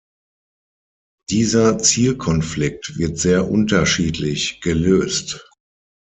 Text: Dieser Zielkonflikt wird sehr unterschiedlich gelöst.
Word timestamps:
Dieser 1.29 1.77
Zielkonflikt 1.77 2.97
wird 2.97 3.19
sehr 3.19 3.51
unterschiedlich 3.51 4.59
gelöst. 4.61 5.47